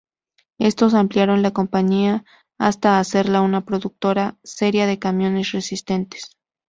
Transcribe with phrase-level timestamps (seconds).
[0.57, 2.25] Estos, ampliaron la compañía
[2.57, 6.39] hasta hacerla una productora seria de camiones resistentes.